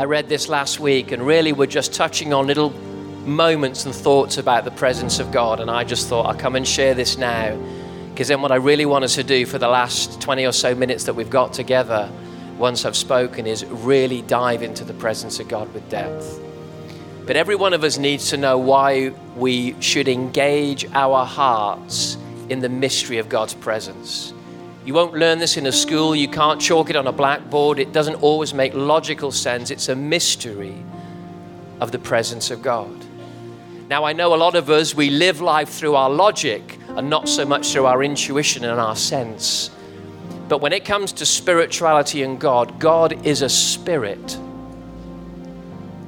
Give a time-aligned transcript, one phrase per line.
[0.00, 2.70] I read this last week, and really we're just touching on little
[3.26, 5.60] moments and thoughts about the presence of God.
[5.60, 7.54] And I just thought I'll come and share this now.
[8.08, 10.74] Because then, what I really want us to do for the last 20 or so
[10.74, 12.10] minutes that we've got together,
[12.56, 16.40] once I've spoken, is really dive into the presence of God with depth.
[17.26, 22.16] But every one of us needs to know why we should engage our hearts
[22.48, 24.32] in the mystery of God's presence.
[24.84, 27.92] You won't learn this in a school, you can't chalk it on a blackboard, it
[27.92, 29.70] doesn't always make logical sense.
[29.70, 30.74] It's a mystery
[31.80, 32.94] of the presence of God.
[33.90, 37.28] Now, I know a lot of us, we live life through our logic and not
[37.28, 39.70] so much through our intuition and our sense.
[40.48, 44.36] But when it comes to spirituality and God, God is a spirit.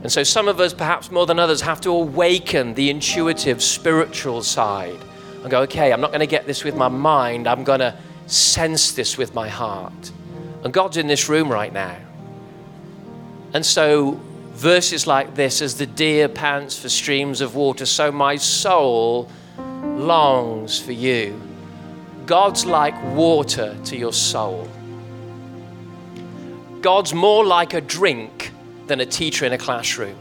[0.02, 4.42] And so some of us, perhaps more than others, have to awaken the intuitive spiritual
[4.42, 4.98] side
[5.42, 7.96] and go, okay, I'm not going to get this with my mind, I'm going to
[8.26, 10.12] sense this with my heart.
[10.64, 11.96] And God's in this room right now.
[13.54, 14.20] And so
[14.52, 19.28] verses like this as the deer pants for streams of water, so my soul
[19.58, 21.40] longs for you.
[22.26, 24.68] God's like water to your soul.
[26.80, 28.52] God's more like a drink
[28.86, 30.16] than a teacher in a classroom.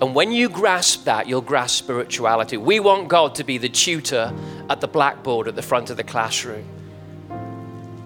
[0.00, 2.56] And when you grasp that, you'll grasp spirituality.
[2.56, 4.32] We want God to be the tutor
[4.68, 6.66] at the blackboard at the front of the classroom.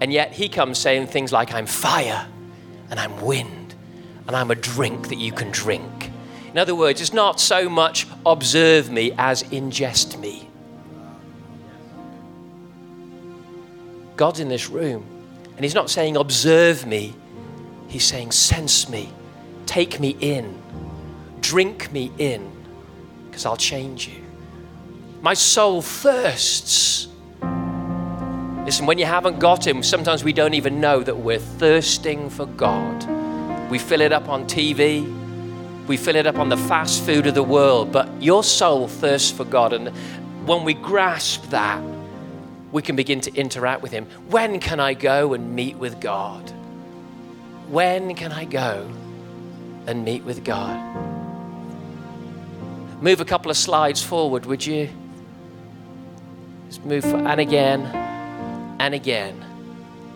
[0.01, 2.27] And yet he comes saying things like, I'm fire
[2.89, 3.75] and I'm wind
[4.27, 6.11] and I'm a drink that you can drink.
[6.51, 10.49] In other words, it's not so much observe me as ingest me.
[14.17, 15.05] God's in this room,
[15.55, 17.15] and He's not saying observe me,
[17.87, 19.09] He's saying sense me,
[19.65, 20.61] take me in,
[21.39, 22.51] drink me in,
[23.29, 24.21] because I'll change you.
[25.21, 27.07] My soul thirsts.
[28.71, 32.45] Listen, when you haven't got Him, sometimes we don't even know that we're thirsting for
[32.45, 33.05] God.
[33.69, 35.03] We fill it up on TV.
[35.87, 37.91] We fill it up on the fast food of the world.
[37.91, 39.73] But your soul thirsts for God.
[39.73, 39.89] And
[40.47, 41.83] when we grasp that,
[42.71, 44.05] we can begin to interact with Him.
[44.29, 46.49] When can I go and meet with God?
[47.67, 48.89] When can I go
[49.85, 50.79] and meet with God?
[53.01, 54.89] Move a couple of slides forward, would you?
[56.67, 58.00] Just move, for, and again,
[58.81, 59.45] and again.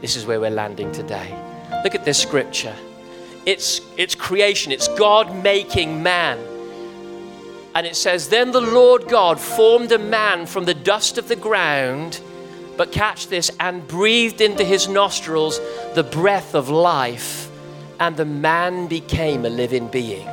[0.02, 1.40] This is where we're landing today.
[1.84, 2.76] Look at this scripture.
[3.46, 6.40] It's, it's creation, it's God making man.
[7.76, 11.36] And it says, Then the Lord God formed a man from the dust of the
[11.36, 12.20] ground,
[12.76, 15.60] but catch this, and breathed into his nostrils
[15.94, 17.52] the breath of life,
[18.00, 20.28] and the man became a living being.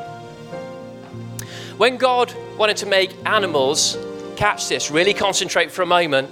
[1.76, 3.98] When God wanted to make animals,
[4.36, 6.30] catch this, really concentrate for a moment.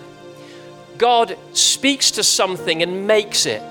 [1.01, 3.63] God speaks to something and makes it.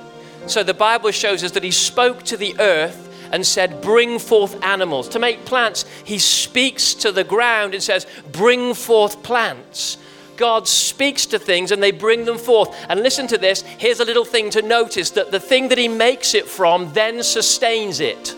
[0.47, 4.63] So the Bible shows us that he spoke to the earth and said, Bring forth
[4.63, 5.07] animals.
[5.09, 9.99] To make plants, he speaks to the ground and says, Bring forth plants.
[10.37, 12.75] God speaks to things and they bring them forth.
[12.89, 15.87] And listen to this here's a little thing to notice that the thing that he
[15.87, 18.35] makes it from then sustains it.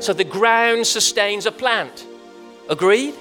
[0.00, 2.06] So the ground sustains a plant.
[2.68, 3.14] Agreed?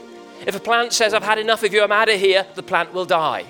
[0.45, 2.93] If a plant says, I've had enough of you, I'm out of here, the plant
[2.93, 3.45] will die.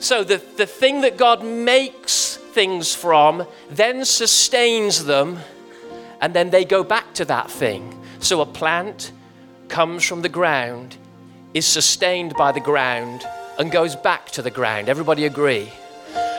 [0.00, 5.38] So the, the thing that God makes things from then sustains them,
[6.20, 8.00] and then they go back to that thing.
[8.20, 9.12] So a plant
[9.68, 10.96] comes from the ground,
[11.52, 13.24] is sustained by the ground,
[13.58, 14.88] and goes back to the ground.
[14.88, 15.72] Everybody agree?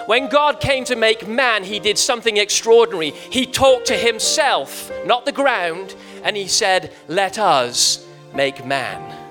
[0.06, 3.10] When God came to make man, he did something extraordinary.
[3.10, 9.25] He talked to himself, not the ground, and he said, Let us make man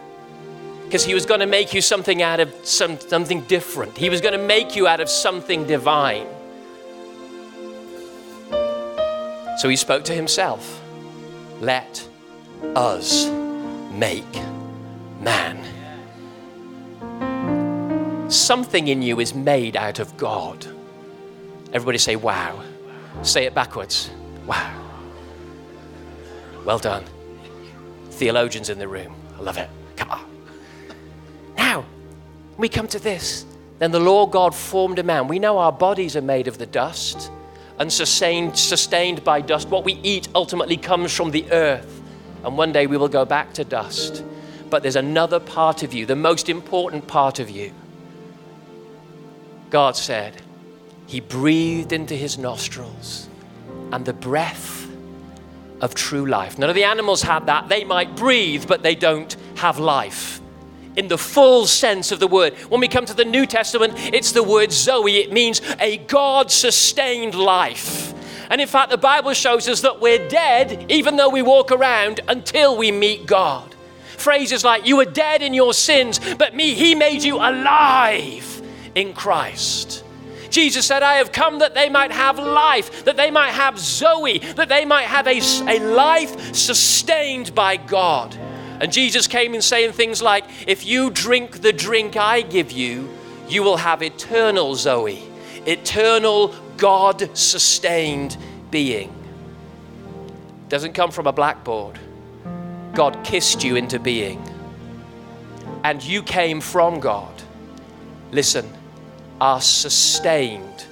[0.85, 3.97] because he was going to make you something out of some, something different.
[3.97, 6.27] He was going to make you out of something divine.
[9.59, 10.81] So he spoke to himself
[11.61, 12.09] Let
[12.75, 13.29] us
[13.93, 14.25] make
[15.21, 15.61] man.
[18.31, 20.67] Something in you is made out of God.
[21.73, 22.63] Everybody say, Wow.
[23.23, 24.11] Say it backwards.
[24.47, 24.83] Wow.
[26.65, 27.05] Well done.
[28.11, 29.15] Theologians in the room.
[29.39, 29.71] I love it.
[32.57, 33.45] We come to this.
[33.79, 35.29] Then the Lord God formed a man.
[35.29, 37.31] We know our bodies are made of the dust
[37.79, 39.69] and sustained, sustained by dust.
[39.69, 42.01] What we eat ultimately comes from the earth.
[42.45, 44.23] And one day we will go back to dust.
[44.71, 47.73] But there's another part of you, the most important part of you.
[49.71, 50.41] God said,
[51.07, 53.29] He breathed into his nostrils
[53.93, 54.89] and the breath
[55.81, 56.59] of true life.
[56.59, 57.69] None of the animals had that.
[57.69, 60.41] They might breathe, but they don't have life
[60.97, 62.55] in the full sense of the word.
[62.69, 65.17] When we come to the New Testament, it's the word Zoe.
[65.17, 68.13] It means a God sustained life.
[68.51, 72.21] And in fact, the Bible shows us that we're dead even though we walk around
[72.29, 73.75] until we meet God.
[74.17, 78.63] Phrases like, You were dead in your sins, but me, He made you alive
[78.95, 80.05] in Christ.
[80.51, 84.39] Jesus said, I have come that they might have life, that they might have Zoe,
[84.39, 88.39] that they might have a, a life sustained by God.
[88.81, 93.09] And Jesus came in saying things like, If you drink the drink I give you,
[93.49, 95.23] you will have eternal Zoe,
[95.67, 98.37] eternal God sustained
[98.71, 99.13] being.
[100.69, 101.99] Doesn't come from a blackboard.
[102.95, 104.43] God kissed you into being.
[105.85, 107.43] And you came from God.
[108.33, 108.69] Listen,
[109.41, 110.87] are sustained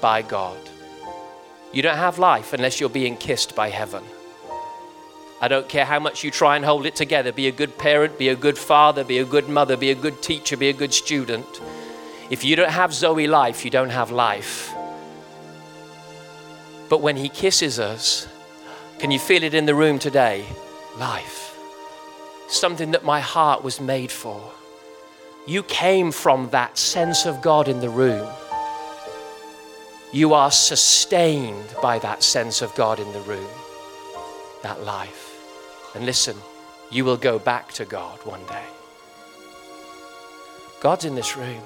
[0.00, 0.58] by God.
[1.72, 4.04] You don't have life unless you're being kissed by heaven.
[5.40, 7.30] I don't care how much you try and hold it together.
[7.30, 10.22] Be a good parent, be a good father, be a good mother, be a good
[10.22, 11.46] teacher, be a good student.
[12.30, 14.72] If you don't have Zoe life, you don't have life.
[16.88, 18.26] But when He kisses us,
[18.98, 20.46] can you feel it in the room today?
[20.96, 21.58] Life.
[22.48, 24.52] Something that my heart was made for.
[25.46, 28.26] You came from that sense of God in the room.
[30.12, 33.50] You are sustained by that sense of God in the room,
[34.66, 35.24] that life.
[35.94, 36.36] And listen,
[36.90, 38.64] you will go back to God one day.
[40.80, 41.62] God's in this room.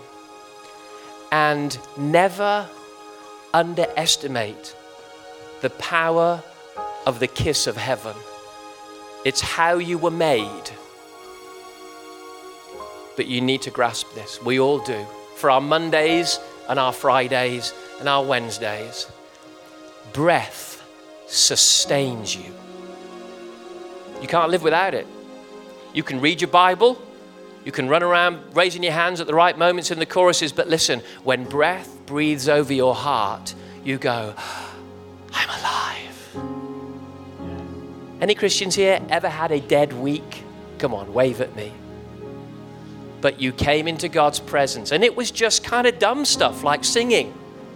[1.32, 2.69] And never
[3.55, 4.76] underestimate
[5.62, 6.43] the power
[7.06, 8.17] of the kiss of heaven.
[9.25, 10.70] It's how you were made.
[13.17, 14.43] But you need to grasp this.
[14.43, 15.06] We all do.
[15.37, 16.38] For our Mondays
[16.69, 19.06] and our Fridays and our Wednesdays,
[20.12, 20.85] breath
[21.26, 22.60] sustains you.
[24.20, 25.06] You can't live without it.
[25.93, 27.00] You can read your Bible,
[27.64, 30.69] you can run around raising your hands at the right moments in the choruses, but
[30.69, 34.34] listen, when breath breathes over your heart, you go,
[35.32, 36.37] I'm alive.
[38.20, 40.44] Any Christians here ever had a dead week?
[40.78, 41.72] Come on, wave at me.
[43.20, 46.82] But you came into God's presence, and it was just kind of dumb stuff like
[46.82, 47.34] singing.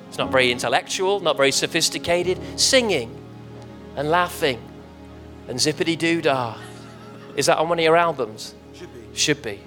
[0.08, 2.38] It's not very intellectual, not very sophisticated.
[2.58, 3.14] Singing
[3.96, 4.62] and laughing
[5.48, 6.56] and Zippity Doo Dah.
[7.36, 8.54] Is that on one of your albums?
[8.72, 9.16] Should be.
[9.16, 9.60] Should be.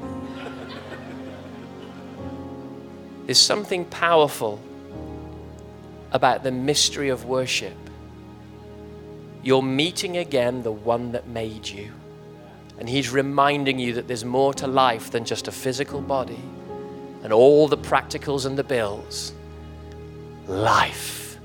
[3.25, 4.62] There's something powerful
[6.12, 7.75] about the mystery of worship.
[9.44, 11.91] You're meeting again the one that made you.
[12.79, 16.39] And he's reminding you that there's more to life than just a physical body
[17.24, 19.33] and all the practicals and the bills.
[20.47, 21.38] Life.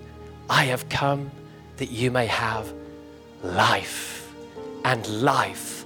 [0.49, 1.31] I have come
[1.79, 2.73] that you may have
[3.43, 4.22] life
[4.85, 5.85] and life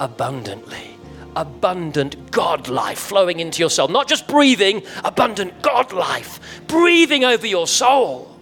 [0.00, 0.96] abundantly.
[1.34, 3.88] Abundant God life flowing into your soul.
[3.88, 8.34] Not just breathing, abundant God life breathing over your soul.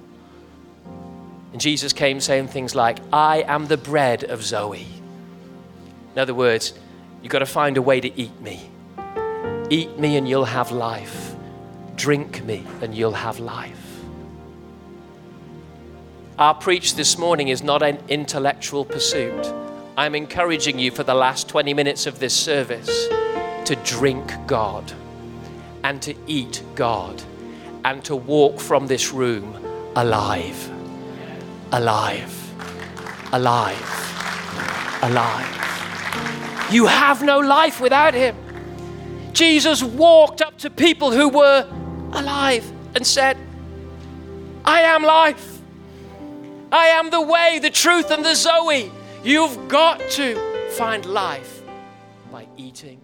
[1.52, 4.86] And Jesus came saying things like, I am the bread of Zoe.
[6.14, 6.72] In other words,
[7.22, 8.68] you've got to find a way to eat me.
[9.70, 11.34] Eat me and you'll have life.
[11.96, 14.00] Drink me and you'll have life.
[16.38, 19.63] Our preach this morning is not an intellectual pursuit.
[19.96, 23.06] I'm encouraging you for the last 20 minutes of this service
[23.64, 24.92] to drink God
[25.84, 27.22] and to eat God
[27.84, 29.54] and to walk from this room
[29.94, 30.68] alive.
[31.70, 32.52] Alive.
[33.32, 34.98] Alive.
[35.02, 36.72] Alive.
[36.72, 38.34] You have no life without Him.
[39.32, 41.68] Jesus walked up to people who were
[42.12, 43.38] alive and said,
[44.64, 45.60] I am life.
[46.72, 48.90] I am the way, the truth, and the Zoe.
[49.24, 50.36] You've got to
[50.72, 51.62] find life
[52.30, 53.00] by eating